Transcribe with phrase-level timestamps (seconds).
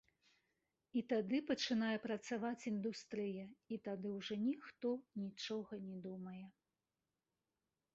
[1.01, 3.45] І тады пачынае працаваць індустрыя,
[3.77, 4.89] і тады ўжо ніхто
[5.25, 6.45] нічога не думае.